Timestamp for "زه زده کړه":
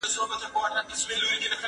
0.09-0.69